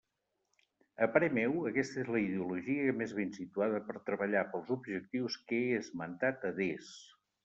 A 1.05 1.07
parer 1.15 1.27
meu, 1.37 1.51
aquesta 1.71 1.99
és 2.03 2.07
la 2.15 2.21
ideologia 2.23 2.95
més 3.01 3.13
ben 3.17 3.35
situada 3.35 3.81
per 3.89 3.95
a 3.99 4.01
treballar 4.07 4.43
pels 4.55 4.71
objectius 4.77 5.37
que 5.53 5.61
he 5.67 5.77
esmentat 5.83 6.49
adés. 6.51 6.89